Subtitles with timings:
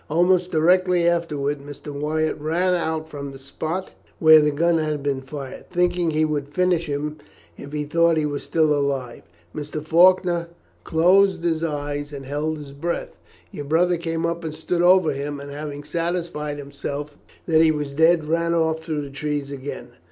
[0.09, 1.93] Almost directly afterwards Mr.
[1.93, 5.69] Wyatt ran out from the spot where the gun had been fired.
[5.69, 7.17] Thinking he would finish him
[7.55, 9.21] if he thought he was still alive,
[9.55, 9.79] Mr.
[9.79, 10.49] Faulkner
[10.83, 13.15] closed his eyes and held his breath.
[13.51, 17.15] Your brother came up and stood over him, and having satisfied himself
[17.45, 19.89] that he was dead, ran off through the trees again."